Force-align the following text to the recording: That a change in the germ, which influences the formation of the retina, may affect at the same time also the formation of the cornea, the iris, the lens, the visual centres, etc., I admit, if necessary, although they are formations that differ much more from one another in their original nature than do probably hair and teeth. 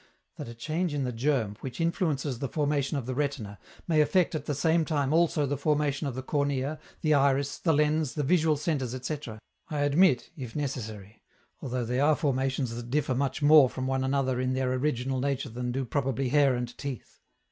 That 0.37 0.47
a 0.47 0.55
change 0.55 0.95
in 0.95 1.03
the 1.03 1.11
germ, 1.11 1.57
which 1.59 1.79
influences 1.79 2.39
the 2.39 2.49
formation 2.49 2.97
of 2.97 3.05
the 3.05 3.13
retina, 3.13 3.59
may 3.87 4.01
affect 4.01 4.33
at 4.33 4.45
the 4.47 4.55
same 4.55 4.83
time 4.83 5.13
also 5.13 5.45
the 5.45 5.59
formation 5.59 6.07
of 6.07 6.15
the 6.15 6.23
cornea, 6.23 6.79
the 7.01 7.13
iris, 7.13 7.59
the 7.59 7.71
lens, 7.71 8.15
the 8.15 8.23
visual 8.23 8.57
centres, 8.57 8.95
etc., 8.95 9.39
I 9.69 9.81
admit, 9.81 10.31
if 10.35 10.55
necessary, 10.55 11.21
although 11.61 11.85
they 11.85 11.99
are 11.99 12.15
formations 12.15 12.73
that 12.75 12.89
differ 12.89 13.13
much 13.13 13.43
more 13.43 13.69
from 13.69 13.85
one 13.85 14.03
another 14.03 14.41
in 14.41 14.53
their 14.53 14.73
original 14.73 15.19
nature 15.19 15.49
than 15.49 15.71
do 15.71 15.85
probably 15.85 16.29
hair 16.29 16.55
and 16.55 16.75
teeth. 16.79 17.19